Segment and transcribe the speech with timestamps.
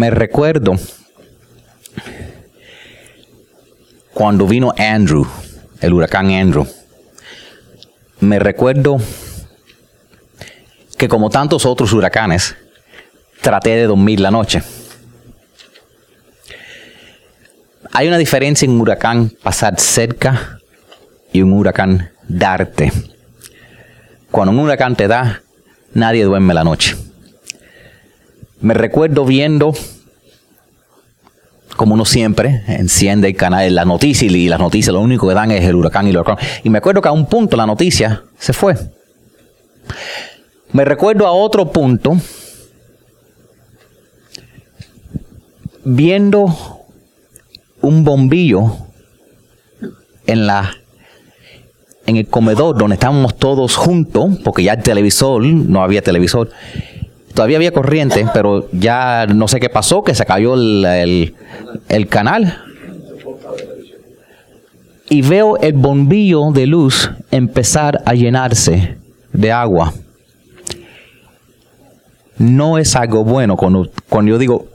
[0.00, 0.76] Me recuerdo
[4.14, 5.26] cuando vino Andrew,
[5.82, 6.66] el huracán Andrew.
[8.20, 8.96] Me recuerdo
[10.96, 12.56] que como tantos otros huracanes,
[13.42, 14.62] traté de dormir la noche.
[17.92, 20.60] Hay una diferencia en un huracán pasar cerca
[21.30, 22.90] y un huracán darte.
[24.30, 25.42] Cuando un huracán te da,
[25.92, 26.96] nadie duerme la noche.
[28.60, 29.72] Me recuerdo viendo,
[31.76, 35.50] como uno siempre, enciende el canal, la noticia y las noticias lo único que dan
[35.50, 36.36] es el huracán y el huracán.
[36.62, 38.76] Y me acuerdo que a un punto la noticia se fue.
[40.72, 42.16] Me recuerdo a otro punto
[45.84, 46.54] viendo
[47.80, 48.76] un bombillo
[50.26, 50.76] en la
[52.06, 56.50] en el comedor donde estábamos todos juntos, porque ya el televisor, no había televisor,
[57.34, 61.34] todavía había corriente, pero ya no sé qué pasó, que se cayó el,
[61.88, 62.62] el canal.
[65.08, 68.96] Y veo el bombillo de luz empezar a llenarse
[69.32, 69.92] de agua
[72.40, 73.56] no es algo bueno.
[73.56, 74.66] Cuando, cuando yo digo,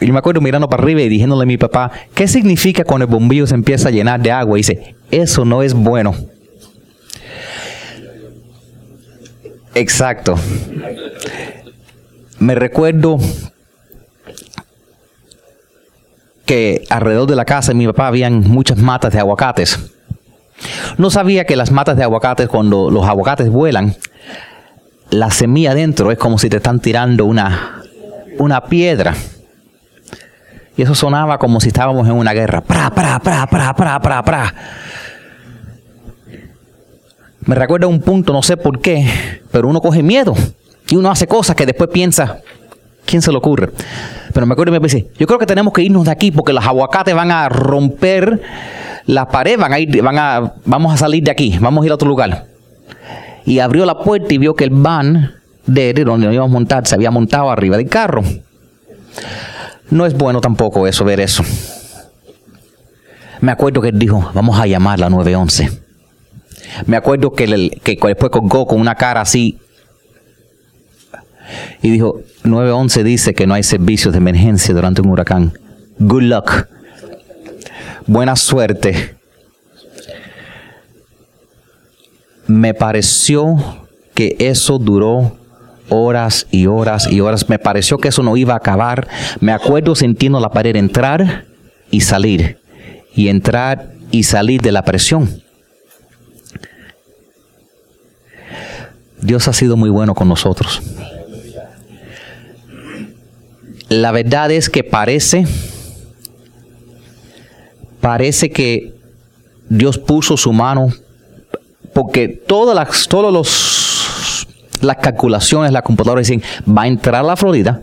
[0.00, 3.10] yo me acuerdo mirando para arriba y diciéndole a mi papá, ¿qué significa cuando el
[3.10, 4.58] bombillo se empieza a llenar de agua?
[4.58, 6.14] Y dice, eso no es bueno.
[9.74, 10.34] Exacto.
[12.42, 13.18] Me recuerdo
[16.44, 19.78] que alrededor de la casa de mi papá habían muchas matas de aguacates.
[20.98, 23.94] No sabía que las matas de aguacates, cuando los aguacates vuelan,
[25.10, 27.84] la semilla dentro es como si te están tirando una,
[28.40, 29.14] una piedra.
[30.76, 32.60] Y eso sonaba como si estábamos en una guerra.
[32.60, 34.54] Pra, pra, pra, pra, pra, pra, pra.
[37.46, 40.34] Me recuerda un punto, no sé por qué, pero uno coge miedo
[40.92, 42.42] y uno hace cosas que después piensa,
[43.06, 43.70] ¿quién se le ocurre?
[44.34, 46.52] Pero me acuerdo y me pensé, yo creo que tenemos que irnos de aquí porque
[46.52, 48.42] los aguacates van a romper
[49.06, 51.92] la pared, van a ir, van a, vamos a salir de aquí, vamos a ir
[51.92, 52.44] a otro lugar
[53.46, 55.32] y abrió la puerta y vio que el van
[55.64, 58.22] de él, donde nos íbamos a montar, se había montado arriba del carro.
[59.88, 61.42] No es bueno tampoco eso, ver eso.
[63.40, 65.70] Me acuerdo que él dijo, vamos a llamar la 911.
[66.84, 67.46] Me acuerdo que,
[67.82, 69.58] que después colgó con una cara así
[71.82, 75.52] y dijo, 911 dice que no hay servicios de emergencia durante un huracán.
[75.98, 76.66] Good luck.
[78.06, 79.16] Buena suerte
[82.46, 83.56] me pareció
[84.14, 85.36] que eso duró
[85.88, 87.48] horas y horas y horas.
[87.48, 89.08] Me pareció que eso no iba a acabar.
[89.40, 91.46] Me acuerdo sintiendo la pared entrar
[91.90, 92.58] y salir.
[93.14, 95.42] Y entrar y salir de la presión.
[99.20, 100.82] Dios ha sido muy bueno con nosotros.
[103.92, 105.46] La verdad es que parece,
[108.00, 108.94] parece que
[109.68, 110.88] Dios puso su mano
[111.92, 114.48] porque todas las, todos los,
[114.80, 117.82] las calculaciones, la computadora dicen, va a entrar a la Florida,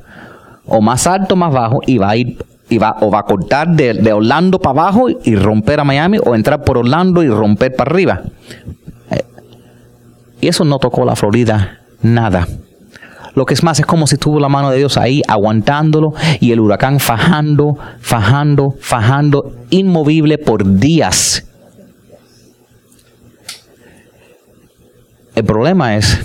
[0.65, 3.67] o más alto, más bajo, y va a ir, y va, o va a cortar
[3.67, 7.91] de, Orlando para abajo y romper a Miami, o entrar por Orlando y romper para
[7.91, 8.21] arriba.
[9.11, 9.23] Eh,
[10.41, 12.47] y eso no tocó la Florida nada.
[13.35, 16.51] Lo que es más, es como si tuvo la mano de Dios ahí aguantándolo y
[16.51, 21.45] el huracán fajando, fajando, fajando, inmovible por días.
[25.35, 26.19] El problema es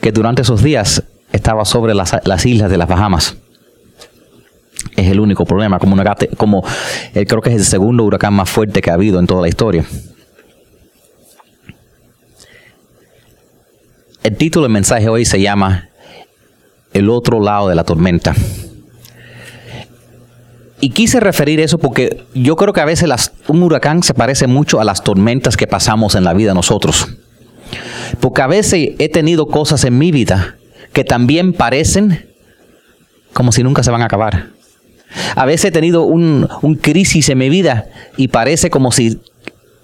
[0.00, 1.02] que durante esos días
[1.32, 2.12] estaba sobre las,
[2.44, 3.36] islas de las Bahamas.
[4.96, 5.96] Es el único problema, como,
[6.36, 6.62] como
[7.14, 9.48] eh, creo que es el segundo huracán más fuerte que ha habido en toda la
[9.48, 9.84] historia.
[14.24, 15.90] El título del mensaje hoy se llama
[16.94, 18.34] El otro lado de la tormenta.
[20.80, 23.10] Y quise referir eso porque yo creo que a veces
[23.48, 27.06] un huracán se parece mucho a las tormentas que pasamos en la vida nosotros.
[28.20, 30.56] Porque a veces he tenido cosas en mi vida
[30.94, 32.26] que también parecen
[33.34, 34.52] como si nunca se van a acabar.
[35.36, 39.20] A veces he tenido un, un crisis en mi vida y parece como si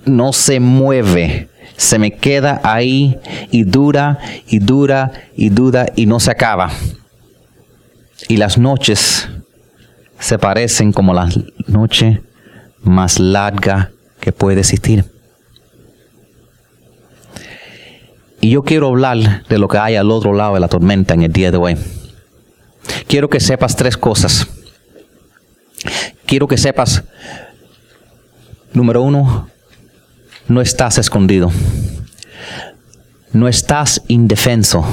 [0.04, 1.48] no se mueve.
[1.76, 3.18] Se me queda ahí
[3.50, 6.70] y dura y dura y dura y no se acaba.
[8.28, 9.28] Y las noches
[10.18, 11.28] se parecen como la
[11.66, 12.22] noche
[12.82, 15.04] más larga que puede existir.
[18.42, 21.22] Y yo quiero hablar de lo que hay al otro lado de la tormenta en
[21.22, 21.76] el día de hoy.
[23.06, 24.46] Quiero que sepas tres cosas.
[26.26, 27.02] Quiero que sepas,
[28.72, 29.48] número uno,
[30.50, 31.52] no estás escondido.
[33.32, 34.84] No estás indefenso.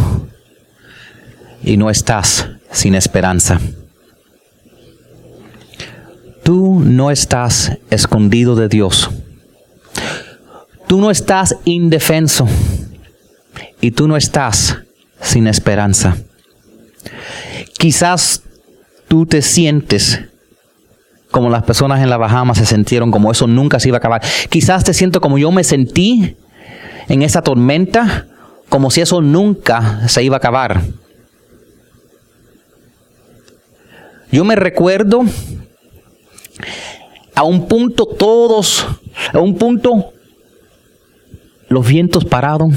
[1.64, 3.60] Y no estás sin esperanza.
[6.44, 9.10] Tú no estás escondido de Dios.
[10.86, 12.48] Tú no estás indefenso.
[13.82, 14.78] Y tú no estás
[15.22, 16.18] sin esperanza.
[17.80, 18.44] Quizás
[19.08, 20.22] tú te sientes
[21.38, 24.24] como las personas en la Bahamas se sintieron, como eso nunca se iba a acabar.
[24.50, 26.36] Quizás te siento como yo me sentí
[27.08, 28.26] en esa tormenta,
[28.70, 30.82] como si eso nunca se iba a acabar.
[34.32, 35.26] Yo me recuerdo
[37.36, 38.88] a un punto todos,
[39.32, 40.14] a un punto
[41.70, 42.76] los vientos pararon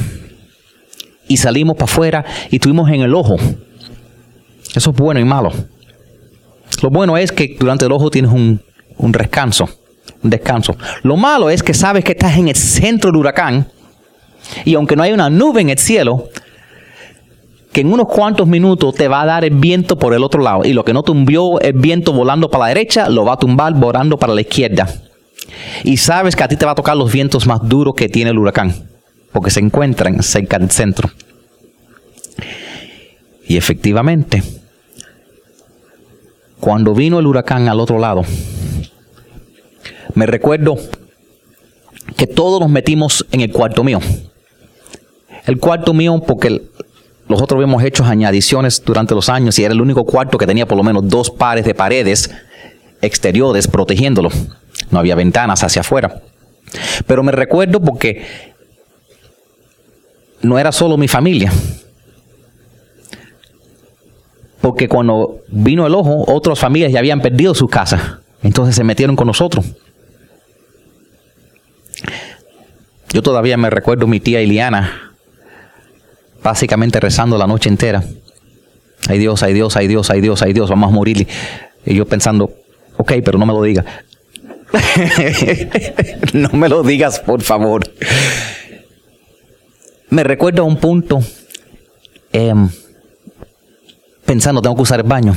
[1.29, 3.37] y salimos para afuera y estuvimos en el ojo.
[4.75, 5.51] Eso es bueno y malo.
[6.83, 8.61] Lo bueno es que durante el ojo tienes un,
[8.97, 9.69] un descanso,
[10.23, 10.77] un descanso.
[11.03, 13.67] Lo malo es que sabes que estás en el centro del huracán
[14.65, 16.29] y aunque no hay una nube en el cielo,
[17.73, 20.65] que en unos cuantos minutos te va a dar el viento por el otro lado.
[20.65, 23.75] Y lo que no tumbió el viento volando para la derecha, lo va a tumbar
[23.75, 24.89] volando para la izquierda.
[25.85, 28.31] Y sabes que a ti te va a tocar los vientos más duros que tiene
[28.31, 28.89] el huracán,
[29.33, 31.11] porque se encuentran cerca del centro.
[33.47, 34.43] Y efectivamente,
[36.61, 38.23] cuando vino el huracán al otro lado,
[40.15, 40.77] me recuerdo
[42.17, 44.01] que todos nos metimos en el cuarto mío.
[45.47, 46.63] El cuarto mío porque
[47.29, 50.77] nosotros habíamos hecho añadiciones durante los años y era el único cuarto que tenía por
[50.77, 52.31] lo menos dos pares de paredes
[53.01, 54.31] exteriores protegiéndolo.
[54.91, 56.23] No había ventanas hacia afuera.
[57.07, 58.25] Pero me recuerdo porque
[60.43, 61.53] no era solo mi familia,
[64.61, 68.01] porque cuando vino el ojo, otras familias ya habían perdido sus casas.
[68.43, 69.67] Entonces se metieron con nosotros.
[73.13, 75.15] Yo todavía me recuerdo mi tía Iliana,
[76.43, 78.05] básicamente rezando la noche entera.
[79.09, 81.27] Ay Dios, ay Dios, ay Dios, ay Dios, ay Dios, vamos a morir.
[81.85, 82.53] Y yo pensando,
[82.97, 83.85] ok, pero no me lo diga.
[86.33, 87.83] no me lo digas, por favor.
[90.11, 91.21] Me recuerdo a un punto.
[92.33, 92.55] Eh,
[94.31, 95.37] pensando, tengo que usar el baño.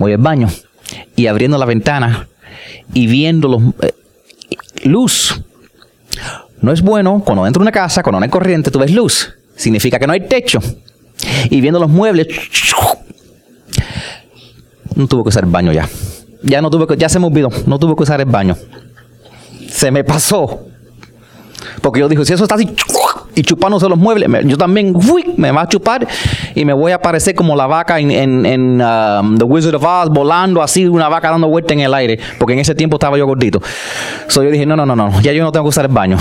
[0.00, 0.48] Voy al baño
[1.14, 2.26] y abriendo la ventana
[2.92, 3.94] y viendo los, eh,
[4.82, 5.40] luz.
[6.60, 9.32] No es bueno cuando entro a una casa, cuando no hay corriente, tú ves luz.
[9.54, 10.58] Significa que no hay techo.
[11.50, 12.26] Y viendo los muebles,
[14.96, 15.88] no tuve que usar el baño ya.
[16.42, 18.56] Ya no tuve que, ya se me olvidó, no tuve que usar el baño.
[19.70, 20.66] Se me pasó.
[21.80, 22.74] Porque yo dije, si eso está así
[23.34, 24.94] y chupándose los muebles, yo también
[25.36, 26.06] me va a chupar
[26.54, 30.08] y me voy a parecer como la vaca en, en, um, The Wizard of Oz,
[30.10, 33.26] volando así, una vaca dando vuelta en el aire, porque en ese tiempo estaba yo
[33.26, 33.60] gordito.
[34.28, 36.18] So yo dije, no, no, no, no, ya yo no tengo que usar el baño.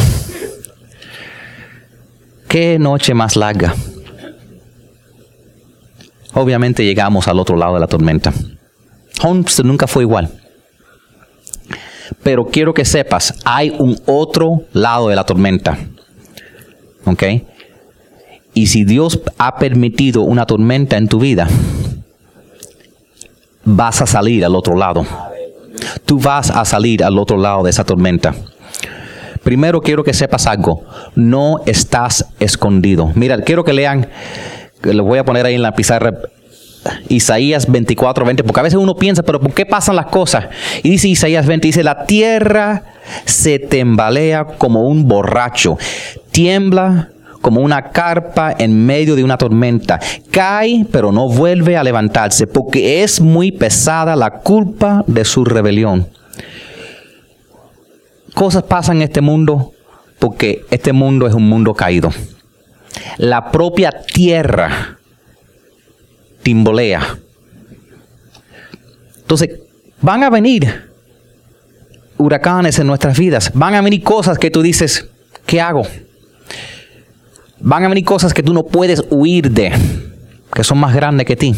[2.47, 3.73] Qué noche más larga.
[6.33, 8.33] Obviamente llegamos al otro lado de la tormenta.
[9.21, 10.29] Holmes nunca fue igual.
[12.23, 15.77] Pero quiero que sepas, hay un otro lado de la tormenta.
[17.05, 17.23] ¿Ok?
[18.53, 21.47] Y si Dios ha permitido una tormenta en tu vida,
[23.63, 25.05] vas a salir al otro lado.
[26.05, 28.35] Tú vas a salir al otro lado de esa tormenta.
[29.43, 30.83] Primero quiero que sepas algo.
[31.15, 33.11] No estás escondido.
[33.15, 34.07] Mira, quiero que lean,
[34.83, 36.13] lo voy a poner ahí en la pizarra,
[37.09, 40.45] Isaías 24, 20, porque a veces uno piensa, pero ¿por qué pasan las cosas?
[40.83, 42.83] Y dice Isaías 20, dice, la tierra
[43.25, 45.77] se tembalea como un borracho,
[46.31, 47.09] tiembla
[47.41, 49.99] como una carpa en medio de una tormenta.
[50.29, 56.07] Cae, pero no vuelve a levantarse, porque es muy pesada la culpa de su rebelión.
[58.33, 59.73] Cosas pasan en este mundo
[60.19, 62.11] porque este mundo es un mundo caído.
[63.17, 64.99] La propia tierra
[66.43, 67.17] timbolea.
[69.17, 69.59] Entonces,
[69.99, 70.91] van a venir
[72.17, 73.51] huracanes en nuestras vidas.
[73.53, 75.07] Van a venir cosas que tú dices,
[75.45, 75.83] ¿qué hago?
[77.61, 79.71] Van a venir cosas que tú no puedes huir de,
[80.53, 81.55] que son más grandes que ti.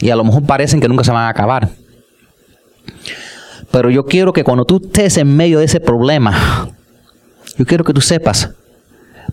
[0.00, 1.70] Y a lo mejor parecen que nunca se van a acabar.
[3.70, 6.70] Pero yo quiero que cuando tú estés en medio de ese problema,
[7.56, 8.50] yo quiero que tú sepas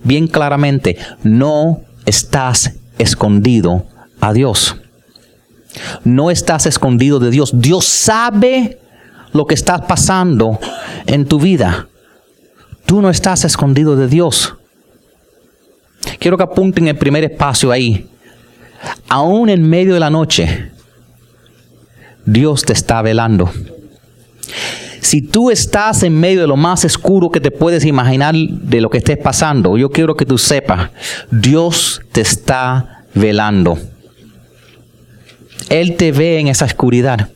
[0.03, 3.85] bien claramente, no estás escondido
[4.21, 4.77] a Dios.
[6.03, 7.51] No estás escondido de Dios.
[7.55, 8.79] Dios sabe
[9.31, 10.59] lo que está pasando
[11.07, 11.87] en tu vida.
[12.85, 14.55] Tú no estás escondido de Dios.
[16.23, 18.07] Quiero que apunten el primer espacio ahí.
[19.09, 20.71] Aún en medio de la noche,
[22.25, 23.51] Dios te está velando.
[25.01, 28.89] Si tú estás en medio de lo más oscuro que te puedes imaginar de lo
[28.89, 30.91] que estés pasando, yo quiero que tú sepas,
[31.29, 33.77] Dios te está velando.
[35.67, 37.31] Él te ve en esa oscuridad.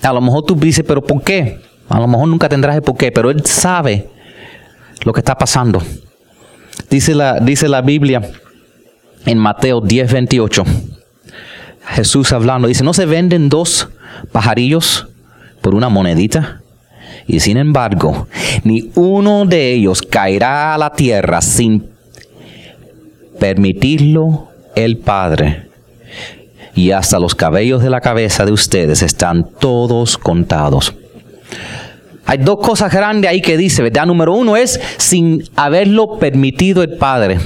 [0.00, 1.60] A lo mejor tú dices, pero ¿por qué?
[1.90, 4.08] A lo mejor nunca tendrás el por qué, pero Él sabe
[5.04, 5.82] lo que está pasando.
[6.94, 8.22] Dice la, dice la Biblia
[9.26, 10.64] en Mateo 10, 28.
[11.88, 13.88] Jesús hablando, dice, ¿no se venden dos
[14.30, 15.08] pajarillos
[15.60, 16.60] por una monedita?
[17.26, 18.28] Y sin embargo,
[18.62, 21.88] ni uno de ellos caerá a la tierra sin
[23.40, 25.66] permitirlo el Padre.
[26.76, 30.94] Y hasta los cabellos de la cabeza de ustedes están todos contados.
[32.26, 34.06] Hay dos cosas grandes ahí que dice, ¿verdad?
[34.06, 37.38] Número uno es sin haberlo permitido el Padre.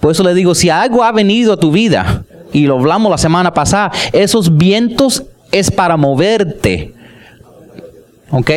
[0.00, 3.18] Por eso le digo, si algo ha venido a tu vida, y lo hablamos la
[3.18, 6.94] semana pasada, esos vientos es para moverte.
[8.30, 8.50] ¿Ok?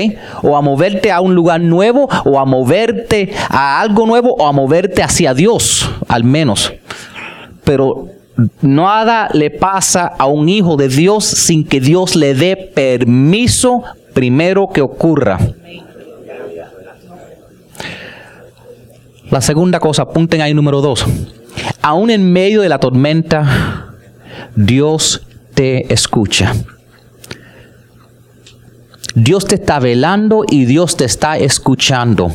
[0.43, 4.51] O a moverte a un lugar nuevo, o a moverte a algo nuevo, o a
[4.51, 6.73] moverte hacia Dios, al menos.
[7.63, 8.07] Pero
[8.61, 13.83] nada le pasa a un hijo de Dios sin que Dios le dé permiso
[14.17, 15.37] primero que ocurra.
[19.29, 21.05] La segunda cosa, apunten ahí número dos.
[21.83, 23.93] Aún en medio de la tormenta,
[24.55, 25.21] Dios
[25.53, 26.51] te escucha.
[29.13, 32.33] Dios te está velando y Dios te está escuchando,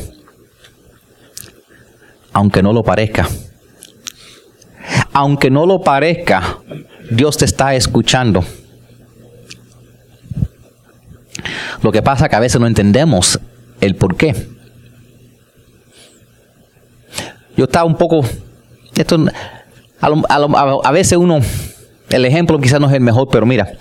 [2.31, 3.27] aunque no lo parezca.
[5.11, 6.59] Aunque no lo parezca,
[7.11, 8.41] Dios te está escuchando.
[11.83, 13.39] Lo que pasa es que a veces no entendemos
[13.81, 14.33] el por qué.
[17.55, 18.25] Yo estaba un poco,
[18.95, 19.23] esto,
[19.99, 21.39] a, veces uno,
[22.09, 23.73] el ejemplo quizás no es el mejor, pero mira,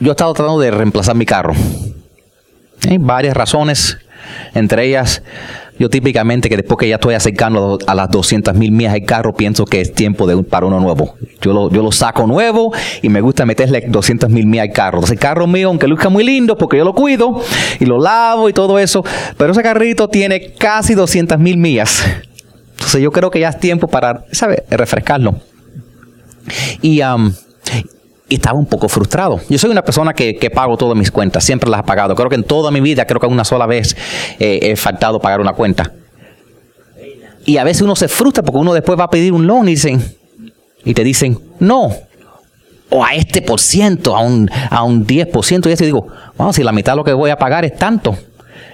[0.00, 1.54] yo he estado tratando de reemplazar mi carro.
[2.88, 3.98] Hay varias razones,
[4.54, 5.22] entre ellas
[5.78, 9.34] yo típicamente que después que ya estoy acercando a las 200 mil millas el carro,
[9.34, 11.14] pienso que es tiempo de, para uno nuevo.
[11.40, 14.98] Yo lo, yo lo saco nuevo y me gusta meterle 200 mil millas al carro.
[14.98, 17.40] Entonces el carro mío, aunque luzca muy lindo, porque yo lo cuido
[17.78, 19.04] y lo lavo y todo eso,
[19.36, 22.04] pero ese carrito tiene casi 200 mil millas.
[22.72, 25.34] Entonces yo creo que ya es tiempo para, ¿sabes?, refrescarlo.
[26.80, 27.32] Y, um,
[28.28, 29.40] y estaba un poco frustrado.
[29.48, 32.14] Yo soy una persona que, pago todas mis cuentas, siempre las he pagado.
[32.14, 33.96] Creo que en toda mi vida, creo que una sola vez
[34.38, 35.92] eh, he faltado pagar una cuenta.
[37.46, 39.72] Y a veces uno se frustra porque uno después va a pedir un loan y
[39.72, 40.02] dicen,
[40.84, 41.90] y te dicen, no,
[42.90, 46.06] o a este por ciento, a un, a un 10%, y yo digo,
[46.36, 48.16] vamos, si la mitad de lo que voy a pagar es tanto.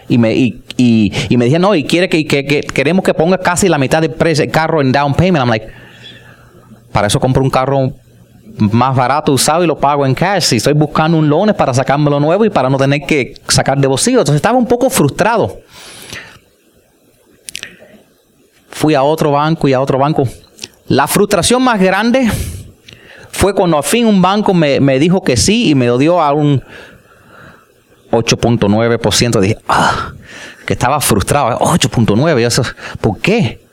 [0.08, 3.68] Y me, y, y, me decían, no, y quiere que, que, queremos que ponga casi
[3.68, 5.42] la mitad del precio, carro en down payment.
[5.42, 5.66] I'm like,
[6.92, 7.92] para eso compro un carro
[8.58, 10.42] más barato usado y lo pago en cash.
[10.42, 13.78] Si estoy buscando un loan es para sacármelo nuevo y para no tener que sacar
[13.78, 14.18] de bolsillo.
[14.18, 15.58] Entonces estaba un poco frustrado.
[18.70, 20.24] Fui a otro banco y a otro banco.
[20.88, 22.30] La frustración más grande
[23.30, 26.32] fue cuando al fin un banco me, dijo que sí y me lo dio a
[26.32, 26.62] un
[28.10, 29.40] 8.9%.
[29.40, 30.12] Dije, ah,
[30.66, 31.58] que estaba frustrado.
[31.58, 32.74] 8.9%.
[33.00, 33.63] ¿Por qué?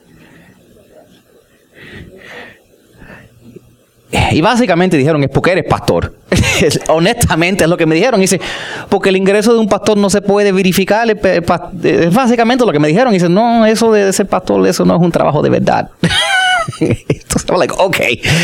[4.31, 6.13] Y básicamente dijeron, es porque eres pastor.
[6.89, 8.19] Honestamente es lo que me dijeron.
[8.19, 8.41] Dice,
[8.89, 11.09] porque el ingreso de un pastor no se puede verificar.
[11.09, 13.13] Es básicamente lo que me dijeron.
[13.13, 15.89] Dice, no, eso de ser pastor, eso no es un trabajo de verdad.
[16.79, 17.97] Entonces, like, ok.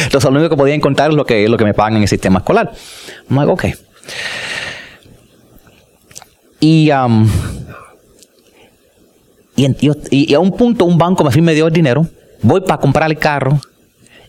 [0.06, 2.08] Entonces, lo único que podía encontrar es lo que, lo que me pagan en el
[2.08, 2.72] sistema escolar.
[3.30, 3.66] I'm like, ok.
[6.62, 7.30] Y, um,
[9.56, 12.08] y, a un punto, un banco me, me dio el dinero.
[12.42, 13.60] Voy para comprar el carro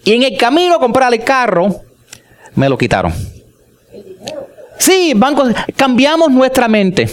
[0.08, 1.82] y en el camino a comprar el carro,
[2.54, 3.12] me lo quitaron.
[4.78, 7.10] Sí, bancos, cambiamos nuestra mente.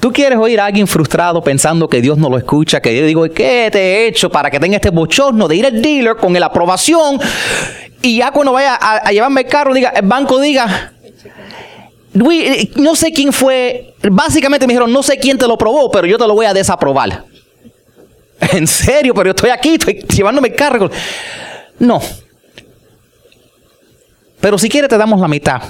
[0.00, 3.24] Tú quieres oír a alguien frustrado pensando que Dios no lo escucha, que yo digo,
[3.24, 6.46] ¿qué te he hecho para que tenga este bochorno de ir al dealer con la
[6.46, 7.20] aprobación
[8.00, 10.94] y ya cuando vaya a, llevarme el carro, diga, el banco diga,
[12.14, 16.16] no sé quién fue, básicamente me dijeron, no sé quién te lo probó, pero yo
[16.16, 17.26] te lo voy a desaprobar.
[18.52, 20.90] En serio, pero yo estoy aquí, estoy llevándome cargo.
[21.78, 22.00] No.
[24.40, 25.62] Pero si quieres te damos la mitad.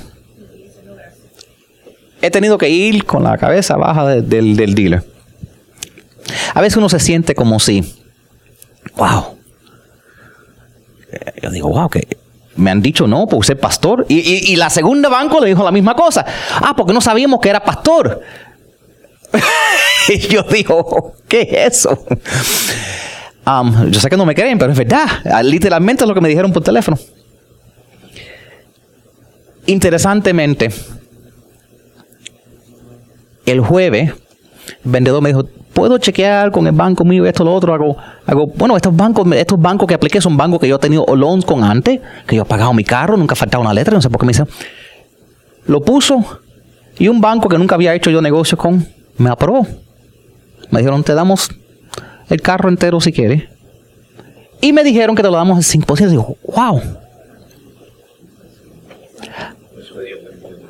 [2.21, 5.05] He tenido que ir con la cabeza baja del, del dealer.
[6.53, 7.95] A veces uno se siente como si,
[8.97, 9.39] wow.
[11.41, 12.19] Yo digo, wow, que
[12.57, 14.05] me han dicho no por ser pastor.
[14.09, 16.27] Y, y, y, la segunda banco le dijo la misma cosa.
[16.61, 18.21] Ah, porque no sabíamos que era pastor.
[20.09, 22.05] y yo digo, ¿qué es eso?
[23.47, 25.07] Um, yo sé que no me creen, pero es verdad.
[25.25, 26.99] Ah, literalmente es lo que me dijeron por teléfono.
[29.67, 30.71] Interesantemente,
[33.47, 34.11] el jueves,
[34.85, 37.73] el vendedor me dijo, puedo chequear con el banco mío esto, lo otro.
[37.73, 41.05] Hago, hago, bueno, estos bancos, estos bancos que apliqué son bancos que yo he tenido
[41.15, 44.03] loans con antes, que yo he pagado mi carro, nunca ha faltado una letra, no
[44.03, 44.49] sé por qué me dicen.
[45.67, 46.41] Lo puso
[46.99, 48.87] y un banco que nunca había hecho yo negocio con,
[49.19, 49.67] me aprobó.
[50.71, 51.51] Me dijeron, te damos
[52.29, 53.45] el carro entero si quieres.
[54.61, 56.09] Y me dijeron que te lo damos el 5%.
[56.09, 56.81] Digo, wow.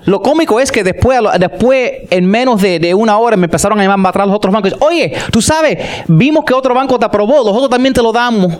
[0.04, 3.98] Lo cómico es que después, después en menos de, una hora, me empezaron a llamar
[3.98, 4.74] para atrás los otros bancos.
[4.80, 8.56] Oye, tú sabes, vimos que otro banco te aprobó, los otros también te lo damos.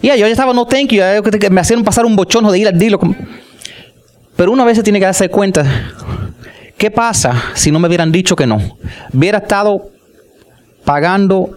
[0.00, 1.02] Y yo ya estaba, no thank you,
[1.50, 3.00] me hacían pasar un bochón de ir al dilo.
[4.36, 5.64] Pero una vez se tiene que darse cuenta,
[6.84, 8.58] ¿qué pasa si no me hubieran dicho que no?
[9.10, 9.88] Hubiera estado
[10.84, 11.56] pagando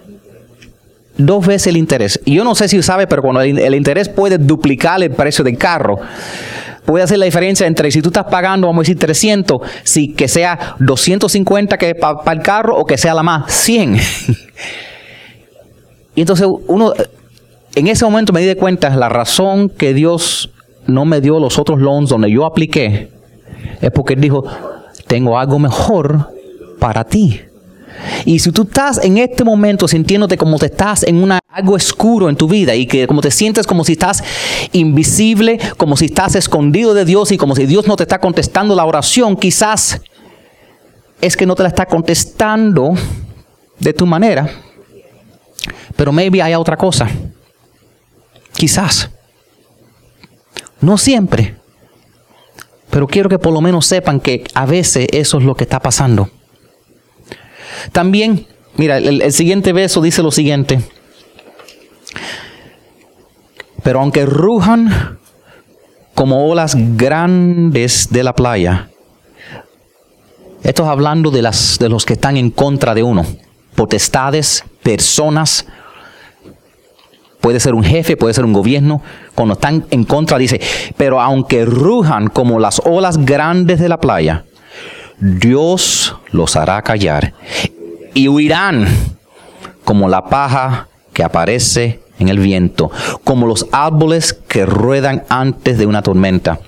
[1.17, 2.17] dos veces el interés.
[2.23, 5.57] Y yo no sé si sabe, pero cuando el, interés puede duplicar el precio del
[5.57, 5.99] carro,
[6.85, 10.29] puede hacer la diferencia entre si tú estás pagando, vamos a decir 300, si que
[10.29, 13.95] sea 250 que para el carro o que sea la más 100.
[16.15, 16.93] y entonces uno,
[17.75, 20.51] en ese momento me di cuenta la razón que Dios
[20.85, 23.09] no me dio los otros loans donde yo apliqué,
[23.81, 24.45] es porque Él dijo,
[25.07, 26.31] tengo algo mejor
[26.79, 27.41] para ti.
[28.25, 32.29] Y si tú estás en este momento sintiéndote como te estás en una, algo oscuro
[32.29, 34.23] en tu vida y que como te sientes como si estás
[34.71, 38.75] invisible, como si estás escondido de Dios y como si Dios no te está contestando
[38.75, 40.01] la oración, quizás
[41.21, 42.93] es que no te la está contestando
[43.79, 44.49] de tu manera,
[45.95, 47.09] pero maybe hay otra cosa.
[48.53, 49.09] Quizás.
[50.81, 51.55] No siempre.
[52.97, 55.79] Pero quiero que por lo menos sepan que a veces eso es lo que está
[55.79, 56.31] pasando.
[57.91, 60.81] También, mira, el, siguiente verso dice lo siguiente.
[63.83, 65.19] Pero aunque rujan
[66.15, 68.89] como olas grandes de la playa,
[70.63, 73.27] esto es hablando de, las, de los que están en contra de uno,
[73.75, 75.67] potestades, personas,
[77.47, 79.01] puede ser un jefe, puede ser un gobierno,
[79.33, 80.59] cuando están en contra dice,
[80.97, 84.43] pero aunque rujan como las olas grandes de la playa,
[85.17, 87.33] Dios los hará callar
[88.13, 88.85] y huirán
[89.85, 92.91] como la paja que aparece en el viento,
[93.23, 96.59] como los árboles que ruedan antes de una tormenta.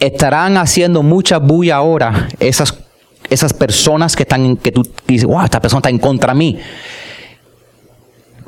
[0.00, 2.74] Estarán haciendo mucha bulla ahora esas,
[3.28, 6.58] esas personas que están, que tú dices, wow, esta persona está en contra de mí.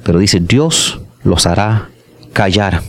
[0.03, 1.91] Pero dice, Dios los hará
[2.33, 2.83] callar.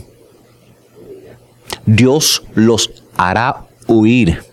[1.85, 4.51] Dios los hará huir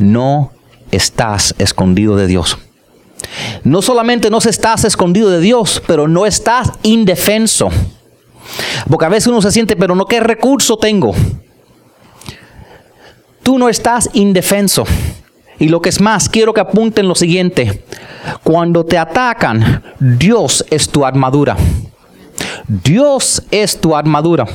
[0.00, 0.52] no
[0.90, 2.58] estás escondido de Dios.
[3.62, 7.68] No solamente no estás escondido de Dios, pero no estás indefenso.
[8.88, 11.14] Porque a veces uno se siente, pero no, ¿qué recurso tengo?
[13.42, 14.84] Tú no estás indefenso.
[15.60, 17.84] Y lo que es más, quiero que apunten lo siguiente.
[18.42, 21.56] Cuando te atacan, Dios es tu armadura.
[22.66, 24.46] Dios es tu armadura.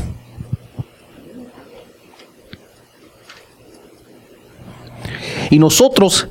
[5.52, 6.28] Y nosotros,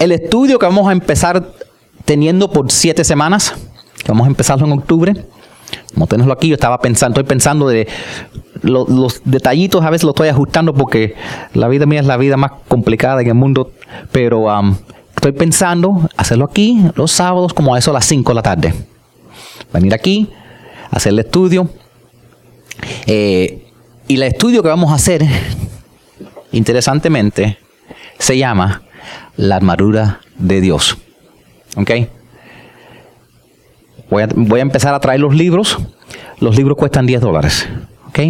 [0.00, 1.52] el estudio que vamos a empezar
[2.04, 3.54] teniendo por siete semanas,
[4.02, 5.14] que vamos a empezarlo en octubre,
[5.94, 7.86] como tenerlo aquí, yo estaba pensando, estoy pensando de
[8.66, 11.14] los detallitos, a veces lo estoy ajustando porque
[11.54, 13.72] la vida mía es la vida más complicada en el mundo,
[14.12, 14.76] pero um,
[15.14, 18.74] estoy pensando hacerlo aquí los sábados como a eso a las 5 de la tarde.
[19.72, 20.30] Venir aquí,
[20.90, 21.68] hacer el estudio.
[23.06, 23.66] Eh,
[24.08, 25.24] y el estudio que vamos a hacer,
[26.52, 27.58] interesantemente,
[28.18, 28.82] se llama
[29.36, 30.96] la armadura de Dios.
[31.76, 31.90] ¿Ok?
[34.08, 35.78] Voy a, empezar a traer los libros.
[36.40, 37.68] Los libros cuestan 10 dólares.
[38.08, 38.20] ¿Ok?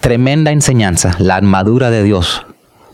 [0.00, 2.46] Tremenda enseñanza, la armadura de Dios.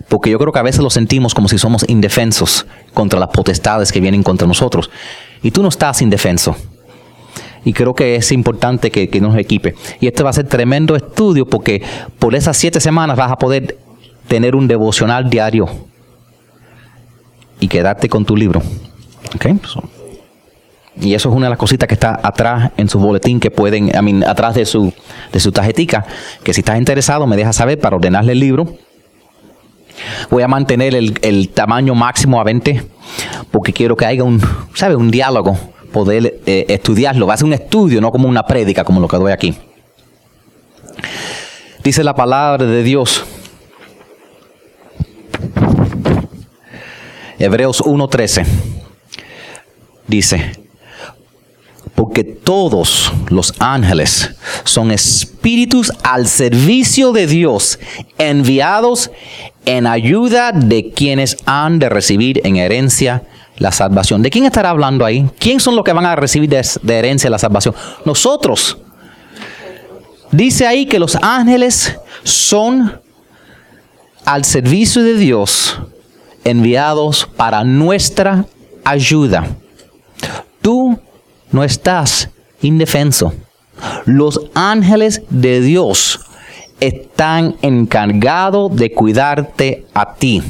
[0.09, 3.93] Porque yo creo que a veces lo sentimos como si somos indefensos contra las potestades
[3.93, 4.91] que vienen contra nosotros.
[5.43, 6.57] Y tú no estás indefenso.
[7.65, 9.75] Y creo que es importante que, que nos equipe.
[10.01, 11.83] Y este va a ser tremendo estudio porque
[12.19, 13.79] por esas siete semanas vas a poder
[14.27, 15.69] tener un devocional diario
[17.61, 18.63] y quedarte con tu libro.
[21.03, 23.89] Y eso es una de las cositas que está atrás en su boletín que pueden,
[23.89, 24.93] I mean, atrás de su,
[25.33, 26.07] de su tarjetica,
[26.43, 28.77] que si estás interesado me dejas saber para ordenarle el libro.
[30.31, 32.85] Voy a mantener el, tamaño máximo a 20
[33.51, 34.41] porque quiero que haya un,
[34.75, 34.97] ¿sabe?
[34.97, 35.59] un diálogo,
[35.93, 37.27] poder eh, estudiarlo.
[37.27, 39.55] Va a ser un estudio, no como una prédica como lo que doy aquí.
[41.85, 43.25] Dice la palabra de Dios
[47.43, 48.47] Hebreos 1.13
[50.07, 50.53] dice,
[51.95, 57.79] porque todos los ángeles son espíritus al servicio de Dios,
[58.19, 59.11] enviados
[59.67, 63.23] en ayuda de quienes han de recibir en herencia
[63.59, 64.23] la salvación.
[64.23, 65.29] ¿De quién estará hablando ahí?
[65.39, 67.75] ¿Quién son los que van a recibir de, de herencia la salvación?
[68.05, 68.79] Nosotros.
[70.31, 73.01] Dice ahí que los ángeles son
[74.25, 75.79] al servicio de Dios
[76.45, 78.47] enviados para nuestra
[78.85, 79.47] ayuda.
[80.61, 80.99] Tú
[81.53, 83.33] no estás indefenso.
[84.05, 86.21] Los ángeles de Dios
[86.81, 90.43] están encargados de cuidarte a ti.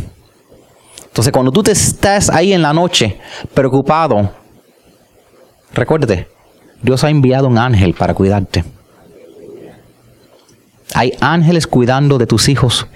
[1.05, 3.19] Entonces, cuando tú te estás ahí en la noche
[3.53, 4.31] preocupado,
[5.75, 6.29] recuérdate,
[6.81, 8.65] Dios ha enviado un ángel para cuidarte.
[10.95, 12.87] Hay ángeles cuidando de tus hijos,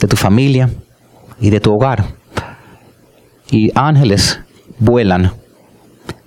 [0.00, 0.70] de tu familia
[1.40, 2.04] y de tu hogar.
[3.50, 4.40] Y ángeles
[4.78, 5.32] vuelan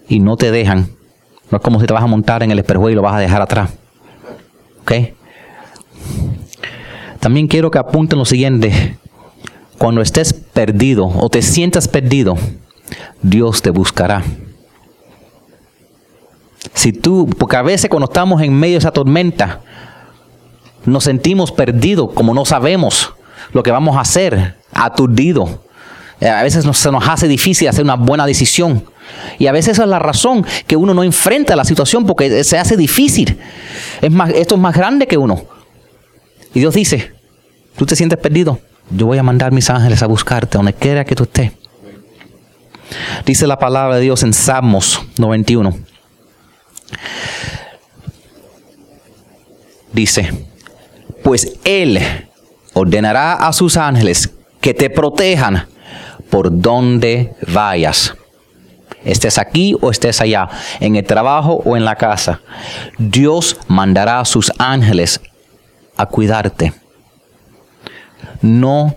[0.07, 0.94] y no te dejan.
[1.51, 3.19] No es como si te vas a montar en el espejo y lo vas a
[3.19, 3.71] dejar atrás.
[4.81, 4.91] ¿Ok?
[7.19, 8.97] También quiero que apunten lo siguiente.
[9.77, 12.35] Cuando estés perdido o te sientas perdido,
[13.21, 14.23] Dios te buscará.
[16.73, 19.61] Si tú, porque a veces cuando estamos en medio de esa tormenta,
[20.85, 23.13] nos sentimos perdidos, como no sabemos
[23.53, 25.63] lo que vamos a hacer, aturdido.
[26.19, 28.85] Eh, a veces se nos hace difícil hacer una buena decisión.
[29.37, 32.57] Y a veces esa es la razón que uno no enfrenta la situación porque se
[32.57, 33.37] hace difícil.
[34.01, 35.43] Es más, esto es más grande que uno.
[36.53, 37.11] Y Dios dice,
[37.75, 41.15] tú te sientes perdido, yo voy a mandar mis ángeles a buscarte donde quiera que
[41.15, 41.51] tú estés.
[43.25, 45.75] Dice la palabra de Dios en Salmos 91.
[49.91, 50.29] Dice,
[51.23, 51.99] pues Él
[52.73, 54.29] ordenará a sus ángeles
[54.61, 55.67] que te protejan
[56.29, 58.13] por donde vayas.
[59.05, 62.41] Estés aquí o estés allá, en el trabajo o en la casa.
[62.97, 65.21] Dios mandará a sus ángeles
[65.95, 66.73] a cuidarte.
[68.41, 68.95] No,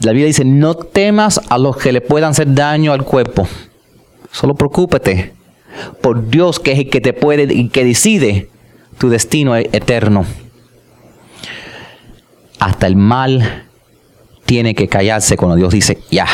[0.00, 3.48] la Biblia dice, no temas a los que le puedan hacer daño al cuerpo.
[4.30, 5.34] Solo preocúpate
[6.00, 8.48] por Dios que es el que te puede y que decide
[8.98, 10.24] tu destino eterno.
[12.60, 13.66] Hasta el mal
[14.44, 16.26] tiene que callarse cuando Dios dice, ya.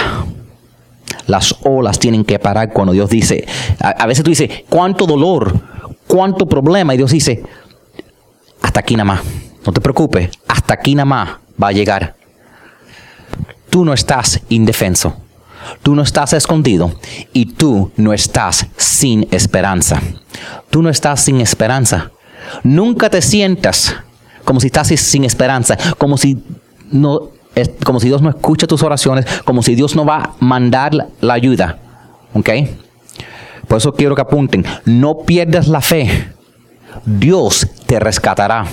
[1.26, 3.46] Las olas tienen que parar cuando Dios dice,
[3.80, 5.58] a, veces tú dices, cuánto dolor,
[6.06, 7.42] cuánto problema, y Dios dice,
[8.60, 9.20] hasta aquí nada más,
[9.64, 11.30] no te preocupes, hasta aquí nada más
[11.62, 12.16] va a llegar.
[13.70, 15.16] Tú no estás indefenso,
[15.82, 16.94] tú no estás escondido
[17.32, 20.00] y tú no estás sin esperanza.
[20.70, 22.10] Tú no estás sin esperanza.
[22.62, 23.96] Nunca te sientas
[24.44, 26.42] como si estás sin esperanza, como si
[26.90, 27.30] no
[27.85, 31.35] como si Dios no escucha tus oraciones, como si Dios no va a mandar la,
[31.35, 31.79] ayuda.
[32.35, 32.51] ¿Ok?
[33.69, 36.29] Por eso quiero que apunten, no pierdas la fe.
[37.05, 38.67] Dios te rescatará.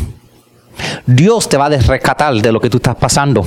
[1.06, 3.46] Dios te va a rescatar de lo que tú estás pasando.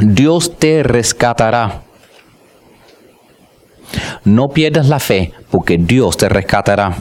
[0.00, 1.82] Dios te rescatará.
[4.24, 6.96] No pierdas la fe porque Dios te rescatará.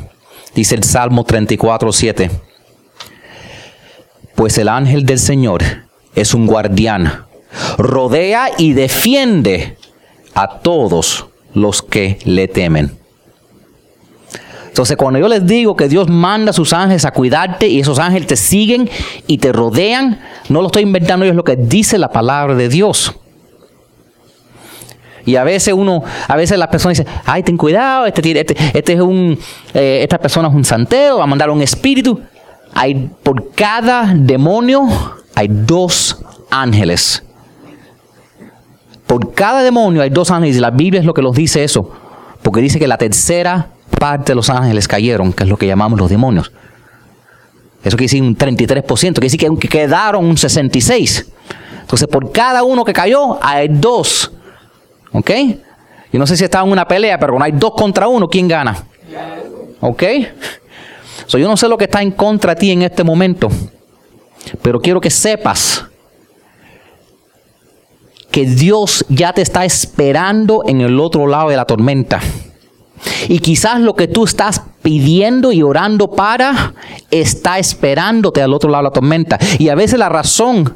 [0.56, 2.32] Dice el Salmo 34, 7
[4.40, 5.62] pues el ángel del Señor
[6.22, 7.26] es un guardián.
[7.78, 9.78] Rodea y defiende
[10.36, 12.98] a todos los que le temen.
[14.68, 18.00] Entonces, cuando yo les digo que Dios manda a sus ángeles a cuidarte y esos
[18.00, 18.90] ángeles te siguen
[19.28, 23.14] y te rodean, no lo estoy inventando es lo que dice la palabra de Dios.
[25.26, 28.94] Y a veces uno, a veces las personas dicen, ay, ten cuidado, este, este, este
[28.94, 29.38] es un,
[29.74, 32.22] eh, esta persona es un santeo, va a mandar un espíritu
[32.74, 34.88] hay por cada demonio
[35.40, 36.18] hay dos
[36.52, 37.24] ángeles.
[39.08, 41.90] Por cada demonio hay dos ángeles y la Biblia es lo que nos dice eso,
[42.42, 45.98] porque dice que la tercera parte de los ángeles cayeron, que es lo que llamamos
[45.98, 46.52] los demonios.
[47.82, 51.26] Eso quiere decir un 33%, quiere decir que quedaron un 66%.
[51.82, 54.32] Entonces, por cada uno que cayó, hay dos.
[55.14, 55.32] ¿Ok?
[56.12, 58.50] Yo no sé si estaba en una pelea, pero cuando hay dos contra uno, ¿quién
[58.50, 58.76] gana?
[59.80, 60.04] ¿Ok?
[61.30, 63.50] yo no sé lo que está en contra de ti en este momento,
[64.62, 65.86] pero quiero que sepas
[68.32, 72.20] que Dios ya te está esperando en el otro lado de la tormenta.
[73.28, 76.74] Y quizás lo que tú estás pidiendo y orando para
[77.10, 79.40] está esperándote al otro lado de la tormenta.
[79.58, 80.76] Y a veces la razón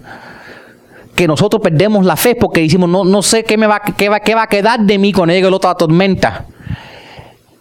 [1.15, 4.09] que nosotros perdemos la fe es porque decimos, no, no sé qué, me va, qué,
[4.09, 6.47] va, qué va a quedar de mí cuando llegue el otro la tormenta.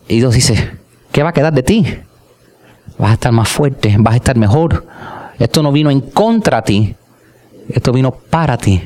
[0.08, 0.78] Y Dios dice,
[1.10, 1.84] ¿qué va a quedar de ti?
[3.02, 4.86] vas a estar más fuerte, vas a estar mejor.
[5.38, 6.94] Esto no vino en contra de ti,
[7.68, 8.80] esto vino para ti.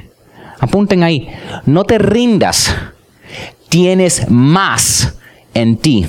[0.58, 1.28] Apunten ahí,
[1.66, 2.74] no te rindas,
[3.68, 5.16] tienes más
[5.54, 6.06] en ti.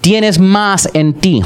[0.00, 1.42] Tienes más en ti.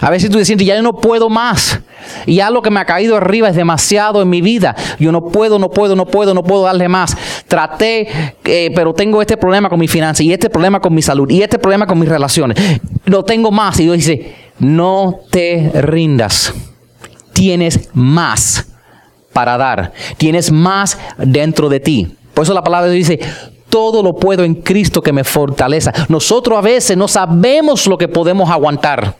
[0.00, 1.80] A veces tú te sientes, ya yo no puedo más.
[2.26, 4.76] Y ya lo que me ha caído arriba es demasiado en mi vida.
[4.98, 7.16] Yo no puedo, no puedo, no puedo, no puedo darle más.
[7.48, 8.08] Traté,
[8.44, 11.42] eh, pero tengo este problema con mi finanzas y este problema con mi salud y
[11.42, 12.56] este problema con mis relaciones.
[13.04, 13.78] Lo tengo más.
[13.80, 16.52] Y Dios dice, no te rindas.
[17.32, 18.66] Tienes más
[19.32, 19.92] para dar.
[20.16, 22.16] Tienes más dentro de ti.
[22.32, 23.18] Por eso la palabra dice,
[23.68, 25.92] todo lo puedo en Cristo que me fortaleza.
[26.08, 29.16] Nosotros a veces no sabemos lo que podemos aguantar.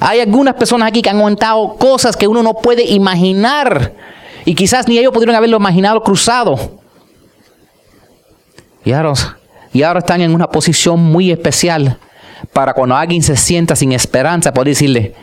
[0.00, 3.92] Hay algunas personas aquí que han aguantado cosas que uno no puede imaginar.
[4.44, 6.80] Y quizás ni ellos pudieron haberlo imaginado cruzado.
[8.84, 9.12] Y ahora,
[9.72, 11.98] y ahora están en una posición muy especial
[12.52, 15.14] para cuando alguien se sienta sin esperanza, poder decirle,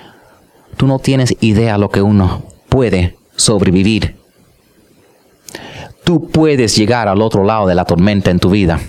[0.78, 4.16] tú no tienes idea lo que uno puede sobrevivir.
[6.04, 8.80] Tú puedes llegar al otro lado de la tormenta en tu vida.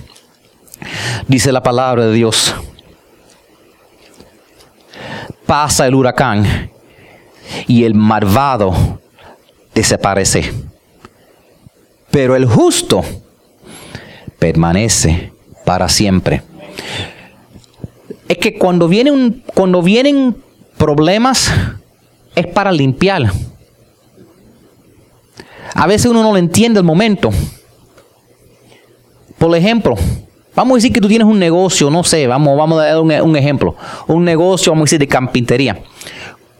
[1.28, 2.54] Dice la palabra de Dios.
[5.46, 6.70] Pasa el huracán
[7.66, 9.00] y el malvado
[9.74, 10.52] desaparece.
[12.10, 13.02] Pero el justo
[14.38, 15.32] permanece
[15.64, 16.42] para siempre.
[18.30, 20.36] Es que cuando, viene un, cuando vienen
[20.76, 21.50] problemas
[22.36, 23.24] es para limpiar.
[25.74, 27.30] A veces uno no lo entiende el momento.
[29.36, 29.96] Por ejemplo,
[30.54, 33.10] vamos a decir que tú tienes un negocio, no sé, vamos, vamos a dar un,
[33.10, 33.74] un ejemplo.
[34.06, 35.82] Un negocio, vamos a decir, de carpintería.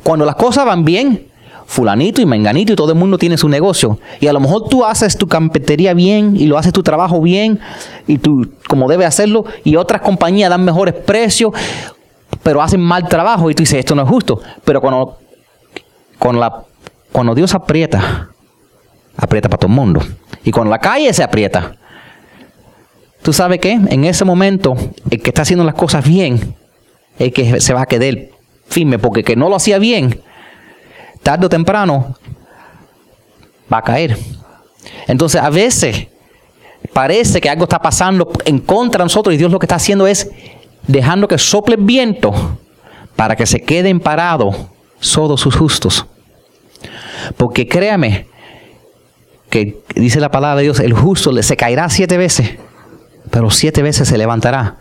[0.03, 1.30] Cuando las cosas van bien,
[1.71, 4.01] fulanito y menganito y todo el mundo tiene su negocio.
[4.19, 7.61] Y a lo mejor tú haces tu carpintería bien y lo haces tu trabajo bien
[8.09, 11.53] y tú como debe hacerlo y otras compañías dan mejores precios,
[12.43, 14.41] pero hacen mal trabajo y tú dices, esto no es justo.
[14.65, 15.19] Pero cuando,
[16.19, 16.65] cuando, la,
[17.13, 18.31] cuando Dios aprieta,
[19.17, 20.03] aprieta para todo el mundo.
[20.43, 21.77] Y cuando la calle se aprieta,
[23.23, 24.75] tú sabes que en ese momento
[25.09, 26.57] el que está haciendo las cosas bien,
[27.17, 28.17] el que se va a quedar
[28.67, 30.21] firme, porque el que no lo hacía bien,
[31.23, 32.17] tarde o temprano
[33.73, 34.17] va a caer.
[35.07, 36.09] Entonces a veces
[36.93, 40.07] parece que algo está pasando en contra de nosotros y Dios lo que está haciendo
[40.07, 40.31] es
[40.87, 42.33] dejando que sople el viento
[43.17, 44.57] para que se queden parados
[45.15, 46.07] todos sus justos.
[47.37, 48.27] Porque créame,
[49.51, 52.59] que dice la palabra de Dios, el justo se caerá siete veces,
[53.31, 54.77] pero siete veces se levantará.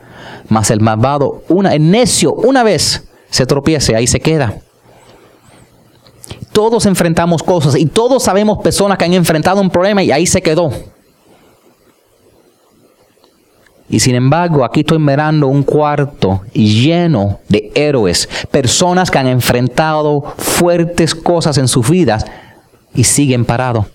[0.48, 4.62] Mas el malvado, una, el necio, una vez se tropiece, ahí se queda.
[6.52, 10.42] Todos enfrentamos cosas y todos sabemos personas que han enfrentado un problema y ahí se
[10.42, 10.72] quedó.
[13.90, 20.22] Y sin embargo, aquí estoy mirando un cuarto lleno de héroes, personas que han enfrentado
[20.38, 22.26] fuertes cosas en sus vidas
[22.94, 23.88] y siguen parados.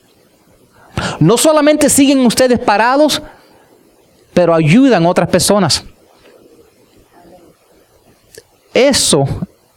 [1.20, 3.22] No solamente siguen ustedes parados,
[4.32, 5.84] pero ayudan a otras personas.
[8.72, 9.26] Eso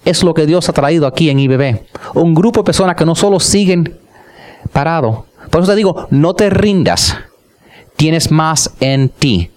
[0.10, 1.82] es lo que Dios ha traído aquí en IBB.
[2.14, 3.98] Un grupo de personas que no solo siguen
[4.72, 5.20] parados.
[5.50, 7.18] Por eso te digo, no te rindas.
[7.96, 9.52] Tienes más en ti.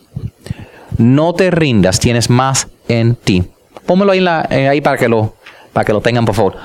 [0.98, 3.44] No te rindas, tienes más en ti.
[3.86, 5.34] Pónmelo ahí, eh, ahí para, que lo,
[5.72, 6.56] para que lo tengan, por favor.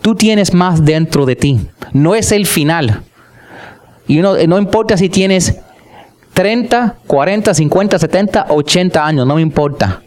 [0.00, 1.60] Tú tienes más dentro de ti.
[1.92, 3.02] No es el final.
[4.06, 5.58] Y no importa si tienes
[6.34, 10.02] 30, 40, 50, 70, 80 años, no me importa.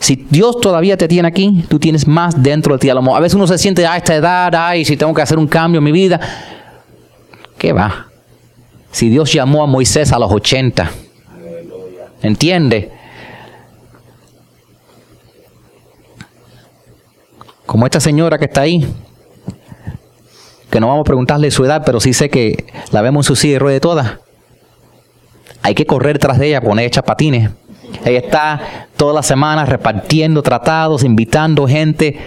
[0.00, 2.88] Si Dios todavía te tiene aquí, tú tienes más dentro de ti.
[2.88, 5.78] A veces uno se siente a esta edad, ay, si tengo que hacer un cambio
[5.78, 6.18] en mi vida.
[7.58, 8.06] ¿Qué va?
[8.90, 10.90] Si Dios llamó a Moisés a los 80,
[12.22, 12.90] ¿entiende?
[17.66, 18.84] Como esta señora que está ahí,
[20.70, 23.36] que no vamos a preguntarle su edad, pero sí sé que la vemos en su
[23.36, 24.20] silla de rueda toda.
[25.60, 27.50] Hay que correr tras de ella, poner hecha patines.
[28.04, 32.18] Ella está todas las semanas repartiendo tratados, invitando gente.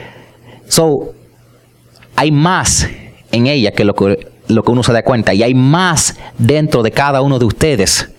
[0.67, 1.13] So,
[2.15, 2.87] hay más
[3.31, 5.33] en ella que lo que, lo que uno se da cuenta.
[5.33, 8.09] Y hay más dentro de cada uno de ustedes.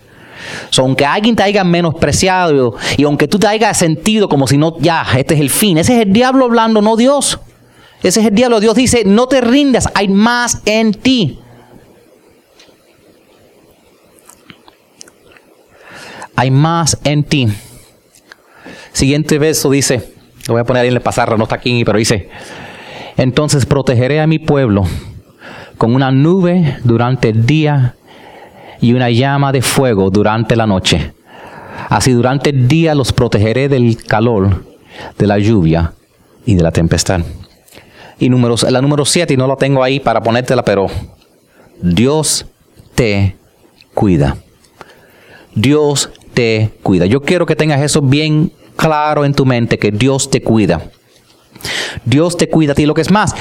[0.71, 4.77] So, aunque alguien te haya menospreciado y aunque tú te hayas sentido como si no,
[4.79, 5.79] ya, este es el fin.
[5.79, 7.39] Ese es el diablo hablando, no Dios.
[8.03, 8.61] Ese es el diablo.
[8.61, 11.39] Dios dice, no te rindas, hay más en ti.
[16.37, 17.49] Hay más en ti.
[18.93, 20.15] Siguiente verso dice,
[20.47, 22.29] lo voy a poner en el pasarra, no está aquí, pero dice,
[23.17, 24.85] entonces protegeré a mi pueblo
[25.79, 27.97] con una nube durante el día
[28.81, 31.13] y una llama de fuego durante la noche.
[31.89, 34.65] Así durante el día los protegeré del calor,
[35.19, 35.93] de la lluvia
[36.47, 37.21] y de la tempestad.
[38.19, 40.87] Y la número 7, y no la tengo ahí para ponértela, pero
[41.81, 42.47] Dios
[42.95, 43.37] te
[43.93, 44.37] cuida.
[45.55, 47.07] Dios te cuida.
[47.07, 50.91] Yo quiero que tengas eso bien claro en tu mente, que Dios te cuida.
[52.05, 52.87] Dios te cuida a ti.
[52.87, 53.35] Lo que es más,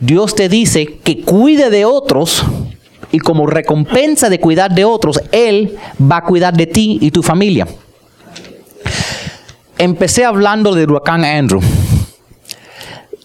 [0.00, 2.44] Dios te dice que cuide de otros
[3.10, 7.22] y como recompensa de cuidar de otros, Él va a cuidar de ti y tu
[7.22, 7.66] familia.
[9.78, 11.60] Empecé hablando del huracán Andrew.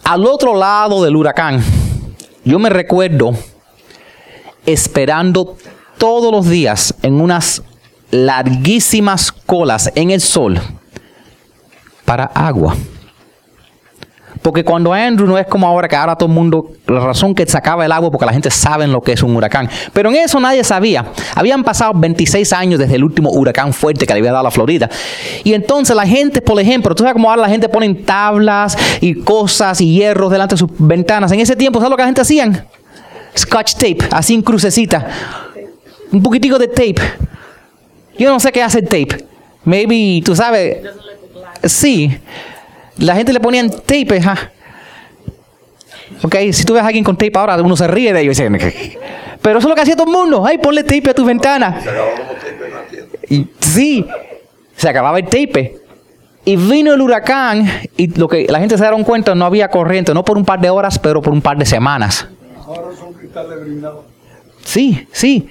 [0.04, 1.64] Al otro lado del huracán,
[2.46, 3.32] yo me recuerdo
[4.66, 5.58] esperando
[5.98, 7.64] todos los días en unas
[8.14, 10.62] larguísimas colas en el sol
[12.06, 12.76] para agua.
[14.42, 17.46] Porque cuando Andrew no es como ahora que ahora todo el mundo, la razón que
[17.48, 19.70] sacaba el agua porque la gente sabe lo que es un huracán.
[19.94, 21.06] Pero en eso nadie sabía.
[21.34, 24.52] Habían pasado 26 años desde el último huracán fuerte que le había dado a la
[24.52, 24.90] Florida.
[25.44, 29.16] Y entonces la gente, por ejemplo, tú sabes cómo ahora la gente pone tablas y
[29.16, 31.32] cosas y hierros delante de sus ventanas.
[31.32, 32.68] En ese tiempo, ¿sabes lo que la gente hacían?
[33.36, 35.08] Scotch tape, así en crucecita.
[36.12, 37.33] Un poquitico de tape.
[38.18, 39.26] Yo no sé qué hace el tape.
[39.66, 40.78] Maybe, tú sabes.
[41.64, 42.16] Sí.
[42.98, 44.52] La gente le ponían tape, ¿ja?
[46.22, 48.38] Ok, si tú ves a alguien con tape ahora, uno se ríe de ellos.
[49.42, 50.46] Pero eso es lo que hacía todo el mundo.
[50.46, 51.82] Ay, ponle tape a tu ventana.
[53.30, 54.06] Y, sí,
[54.76, 55.78] se acababa el tape.
[56.46, 60.14] Y vino el huracán y lo que la gente se dieron cuenta, no había corriente,
[60.14, 62.28] no por un par de horas, pero por un par de semanas.
[62.66, 63.60] Ahora son cristales
[64.64, 65.50] Sí, sí.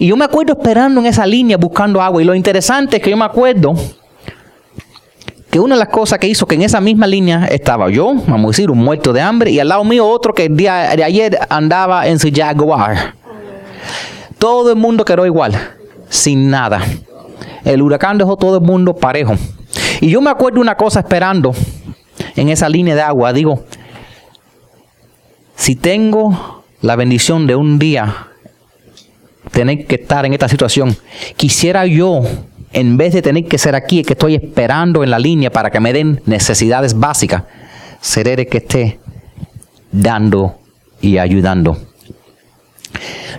[0.00, 2.22] Y yo me acuerdo esperando en esa línea buscando agua.
[2.22, 3.74] Y lo interesante es que yo me acuerdo
[5.50, 8.44] que una de las cosas que hizo que en esa misma línea estaba yo, vamos
[8.44, 11.04] a decir, un muerto de hambre, y al lado mío otro que el día de
[11.04, 13.14] ayer andaba en su Jaguar.
[14.38, 15.52] Todo el mundo quedó igual,
[16.08, 16.80] sin nada.
[17.62, 19.34] El huracán dejó todo el mundo parejo.
[20.00, 21.52] Y yo me acuerdo una cosa esperando
[22.36, 23.34] en esa línea de agua.
[23.34, 23.64] Digo,
[25.56, 28.29] si tengo la bendición de un día
[29.50, 30.96] tener que estar en esta situación,
[31.36, 32.22] quisiera yo
[32.72, 35.80] en vez de tener que ser aquí, que estoy esperando en la línea para que
[35.80, 37.42] me den necesidades básicas,
[38.00, 39.00] seré el que esté
[39.90, 40.56] dando
[41.00, 41.78] y ayudando.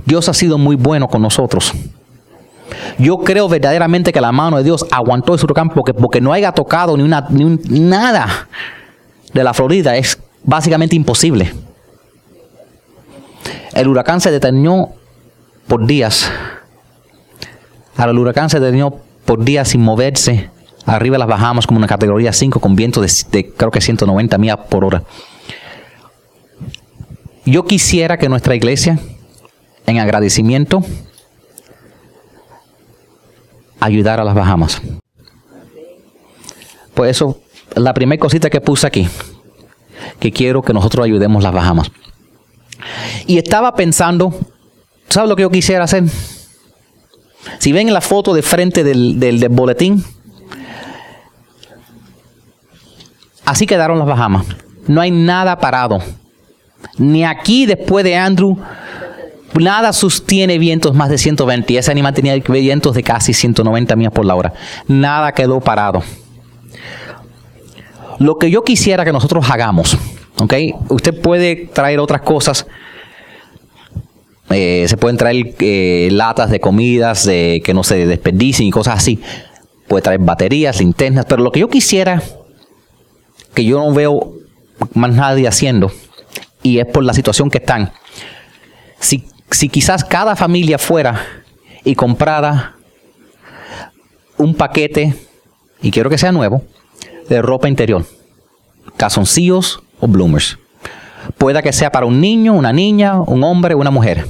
[0.05, 1.73] Dios ha sido muy bueno con nosotros.
[2.97, 6.51] Yo creo verdaderamente que la mano de Dios aguantó ese huracán porque, porque no haya
[6.51, 8.47] tocado ni, una, ni nada
[9.33, 11.53] de la Florida es básicamente imposible.
[13.73, 14.89] El huracán se detenió
[15.67, 16.31] por días.
[17.95, 20.49] Ahora el huracán se detenió por día sin moverse.
[20.85, 24.83] Arriba las bajamos como una categoría 5 con viento de, creo que 190 millas por
[24.83, 25.03] hora.
[27.45, 28.99] Yo quisiera que nuestra iglesia,
[29.85, 30.83] en agradecimiento,
[33.79, 34.81] ayudara a las Bahamas.
[36.93, 37.41] Por eso,
[37.75, 39.07] la primera cosita que puse aquí,
[40.19, 41.91] que quiero que nosotros ayudemos las Bahamas.
[43.27, 44.33] Y estaba pensando,
[45.11, 46.05] ¿sabes lo que yo quisiera hacer?
[47.59, 50.03] Si ven la foto de frente del, boletín,
[53.45, 54.45] así quedaron las Bahamas.
[54.87, 55.99] No hay nada parado.
[56.97, 58.57] Ni aquí después de Andrew,
[59.59, 61.77] nada sostiene vientos más de 120.
[61.77, 64.53] Ese animal tenía vientos de casi 190 millas por la hora.
[64.87, 66.01] Nada quedó parado.
[68.19, 69.97] Lo que yo quisiera que nosotros hagamos,
[70.39, 70.53] ¿ok?
[70.89, 72.67] Usted puede traer otras cosas
[74.53, 78.97] eh, se pueden traer eh, latas de comidas de, que no se desperdicien y cosas
[78.97, 79.19] así.
[79.87, 82.21] Puede traer baterías, linternas, pero lo que yo quisiera,
[83.53, 84.33] que yo no veo
[84.93, 85.91] más nadie haciendo,
[86.63, 87.91] y es por la situación que están,
[88.99, 91.25] si, si quizás cada familia fuera
[91.83, 92.75] y comprara
[94.37, 95.13] un paquete,
[95.81, 96.63] y quiero que sea nuevo,
[97.27, 98.05] de ropa interior,
[98.97, 100.57] calzoncillos o bloomers.
[101.37, 104.25] Pueda que sea para un niño, una niña, un hombre una mujer.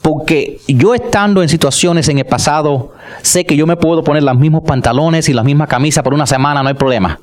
[0.00, 4.36] Porque yo estando en situaciones en el pasado, sé que yo me puedo poner los
[4.36, 7.20] mismos pantalones y las mismas camisas por una semana, no hay problema.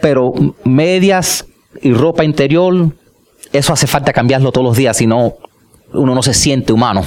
[0.00, 0.32] Pero
[0.64, 1.46] medias
[1.82, 2.90] y ropa interior,
[3.52, 5.34] eso hace falta cambiarlo todos los días, si no,
[5.92, 7.02] uno no se siente humano.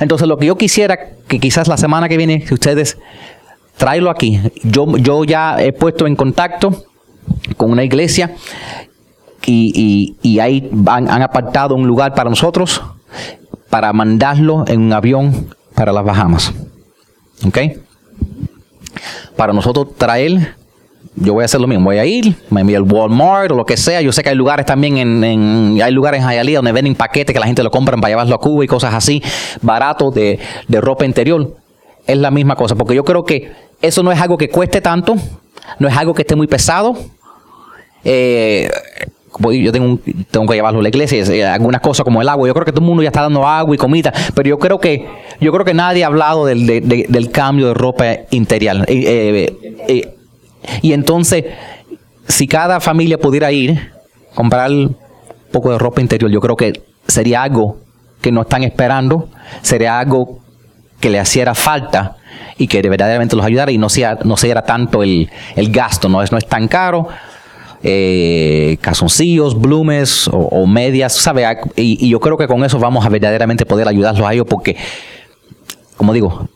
[0.00, 2.98] Entonces lo que yo quisiera, que quizás la semana que viene, si ustedes
[3.76, 6.84] tráelo aquí, yo, yo ya he puesto en contacto
[7.56, 8.34] con una iglesia
[9.46, 12.82] y, y, ahí han, apartado un lugar para nosotros
[13.68, 16.52] para mandarlo en un avión para las Bahamas.
[17.46, 17.58] ¿Ok?
[19.36, 20.54] Para nosotros traer,
[21.16, 23.64] yo voy a hacer lo mismo, voy a ir, me envío al Walmart o lo
[23.64, 24.00] que sea.
[24.00, 27.32] Yo sé que hay lugares también en, en hay lugares en Hialeah donde venden paquetes
[27.32, 29.22] que la gente lo compra para llevarlo a Cuba y cosas así,
[29.60, 30.38] barato de,
[30.68, 31.56] de ropa interior.
[32.06, 35.16] Es la misma cosa, porque yo creo que eso no es algo que cueste tanto,
[35.78, 36.96] no es algo que esté muy pesado.
[38.04, 38.68] Eh,
[39.50, 39.98] yo tengo,
[40.30, 42.46] tengo que llevarlo a la iglesia, y algunas cosas como el agua.
[42.46, 44.78] Yo creo que todo el mundo ya está dando agua y comida, pero yo creo
[44.78, 45.06] que
[45.40, 48.84] yo creo que nadie ha hablado del, cambio de ropa interior.
[48.88, 49.56] Eh,
[49.88, 50.14] eh,
[50.80, 51.44] Y entonces,
[52.28, 53.92] si cada familia pudiera ir,
[54.34, 54.96] comprar un
[55.50, 57.78] poco de ropa interior, yo creo que sería algo
[58.20, 59.28] que no están esperando,
[59.62, 60.38] sería algo
[61.00, 62.16] que le hiciera falta
[62.56, 66.30] y que verdaderamente los ayudara y no sea, no sea tanto el, gasto, no es,
[66.30, 67.08] no es tan caro.
[67.84, 71.44] Eh, calzoncillos, blumes o, medias, ¿sabe?
[71.74, 74.76] Y, y, yo creo que con eso vamos a verdaderamente poder ayudarlos a ellos porque,
[75.96, 76.48] como digo,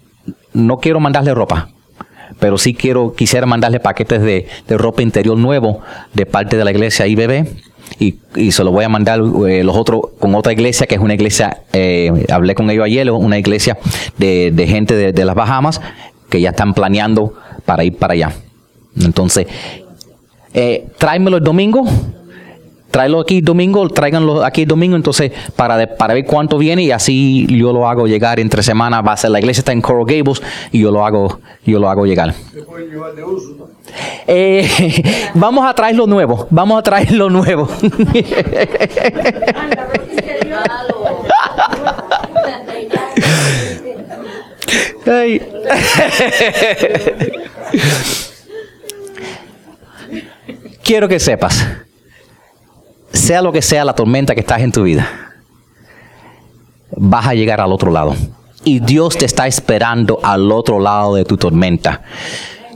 [0.53, 1.69] no quiero mandarle ropa,
[2.39, 5.81] pero sí quiero, quisiera mandarle paquetes de, de ropa interior nuevo
[6.15, 7.47] de parte de la iglesia IBB
[7.99, 11.01] y, y se lo voy a mandar eh, los otros con otra iglesia que es
[11.01, 13.79] una iglesia, eh, hablé con ellos ayer, una iglesia
[14.19, 15.81] de, de gente de, de, las Bahamas
[16.29, 18.33] que ya están planeando para ir para allá.
[19.01, 19.47] Entonces,
[20.57, 21.85] eh, tráemelo el domingo,
[22.91, 27.75] tráelo aquí domingo, tráiganlo aquí domingo, entonces para, para ver cuánto viene y así yo
[27.75, 30.43] lo hago llegar entre semanas, va a ser la iglesia está en Coral Gables
[30.73, 32.35] y yo lo hago, yo lo hago llegar.
[34.27, 37.69] Eh, vamos a traer lo nuevo, vamos a traer lo nuevo.
[50.87, 51.67] Quiero que sepas
[53.13, 55.09] sea lo que sea la tormenta que estás en tu vida,
[56.91, 58.15] vas a llegar al otro lado.
[58.63, 62.03] Y Dios te está esperando al otro lado de tu tormenta.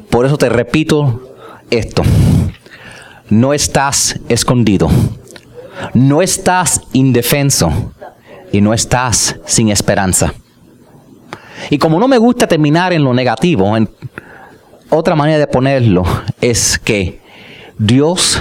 [0.08, 1.36] Por eso te repito
[1.70, 2.02] esto.
[3.28, 4.88] No estás escondido.
[5.94, 7.92] No estás indefenso.
[8.52, 10.34] Y no estás sin esperanza.
[11.70, 13.88] Y como no me gusta terminar en lo negativo, en
[14.88, 16.04] otra manera de ponerlo
[16.40, 17.19] es que
[17.80, 18.40] Dios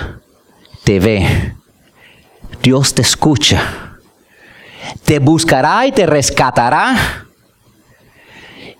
[0.83, 1.53] te ve
[2.61, 3.61] Dios te escucha.
[5.03, 7.25] Te buscará y te rescatará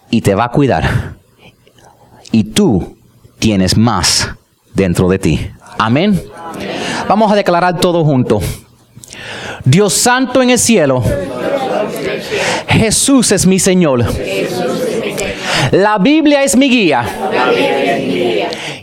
[0.10, 1.16] y te va a cuidar.
[2.32, 2.98] Y tú
[3.40, 4.30] tienes más
[4.74, 5.52] dentro de ti.
[5.78, 6.22] Amén.
[7.08, 8.40] Vamos a declarar todo junto.
[9.66, 11.04] Dios santo en el cielo.
[12.68, 14.06] Jesús es mi Señor.
[15.72, 17.06] La Biblia es mi guía.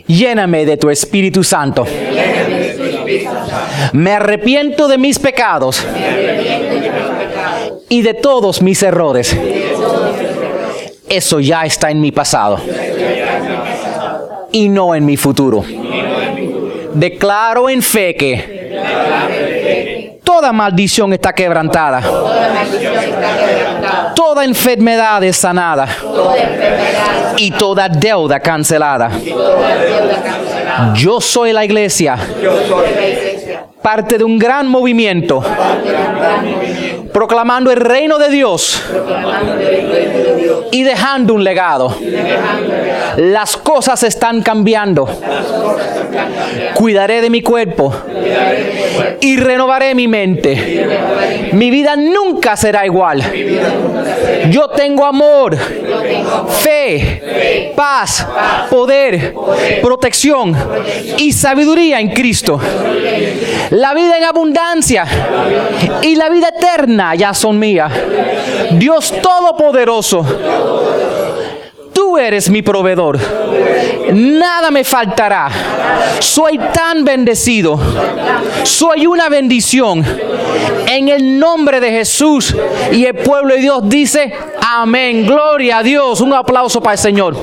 [0.07, 1.85] Lléname de tu Espíritu Santo.
[3.93, 5.85] Me arrepiento de mis pecados
[7.89, 9.35] y de todos mis errores.
[11.09, 12.59] Eso ya está en mi pasado
[14.51, 15.63] y no en mi futuro.
[16.93, 18.57] Declaro en fe que
[20.27, 22.01] toda maldición está quebrantada.
[24.13, 25.87] Toda enfermedad es sanada.
[27.37, 29.09] Y toda deuda cancelada.
[30.95, 32.17] Yo soy la iglesia.
[33.81, 35.41] Parte de un gran movimiento.
[37.17, 38.79] Proclamando el reino de Dios.
[40.71, 41.97] Y dejando un legado.
[43.15, 45.09] Las cosas están cambiando.
[46.75, 47.91] Cuidaré de mi cuerpo.
[49.19, 50.87] Y renovaré mi mente.
[51.53, 53.23] Mi vida nunca será igual.
[54.51, 55.57] Yo tengo amor,
[56.61, 58.27] fe, paz,
[58.69, 59.33] poder,
[59.81, 60.55] protección
[61.17, 62.59] y sabiduría en Cristo.
[63.71, 65.05] La vida en abundancia
[66.03, 67.91] y la vida eterna ya son mías.
[68.71, 70.25] Dios Todopoderoso
[71.97, 73.19] tú eres mi proveedor.
[74.13, 75.49] Nada me faltará.
[76.19, 77.79] Soy tan bendecido.
[78.61, 80.05] Soy una bendición.
[80.85, 82.55] En el nombre de Jesús.
[82.91, 84.31] Y el pueblo de Dios dice,
[84.61, 85.25] amén.
[85.25, 86.21] Gloria a Dios.
[86.21, 87.35] Un aplauso para el Señor.